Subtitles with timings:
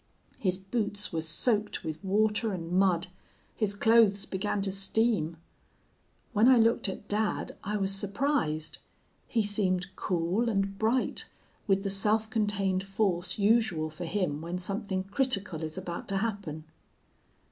[0.39, 3.05] His boots were soaked with water and mud.
[3.55, 5.37] His clothes began to steam.
[6.33, 8.79] "When I looked at dad I was surprised.
[9.27, 11.27] He seemed cool and bright,
[11.67, 16.63] with the self contained force usual for him when something critical is about to happen.